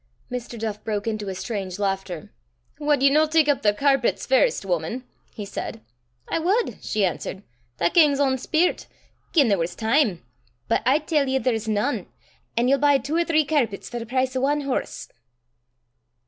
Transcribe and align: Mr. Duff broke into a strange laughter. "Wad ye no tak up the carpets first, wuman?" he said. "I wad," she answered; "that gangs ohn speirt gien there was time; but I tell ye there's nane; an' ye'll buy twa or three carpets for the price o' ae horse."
Mr. 0.31 0.57
Duff 0.57 0.83
broke 0.83 1.05
into 1.05 1.29
a 1.29 1.35
strange 1.35 1.77
laughter. 1.77 2.31
"Wad 2.79 3.03
ye 3.03 3.11
no 3.11 3.27
tak 3.27 3.47
up 3.47 3.61
the 3.61 3.71
carpets 3.71 4.25
first, 4.25 4.65
wuman?" 4.65 5.03
he 5.35 5.45
said. 5.45 5.79
"I 6.27 6.39
wad," 6.39 6.77
she 6.83 7.05
answered; 7.05 7.43
"that 7.77 7.93
gangs 7.93 8.19
ohn 8.19 8.39
speirt 8.39 8.87
gien 9.31 9.47
there 9.47 9.59
was 9.59 9.75
time; 9.75 10.23
but 10.67 10.81
I 10.87 10.97
tell 10.97 11.29
ye 11.29 11.37
there's 11.37 11.67
nane; 11.67 12.07
an' 12.57 12.67
ye'll 12.67 12.79
buy 12.79 12.97
twa 12.97 13.17
or 13.19 13.25
three 13.25 13.45
carpets 13.45 13.89
for 13.89 13.99
the 13.99 14.07
price 14.07 14.35
o' 14.35 14.49
ae 14.49 14.61
horse." 14.61 15.07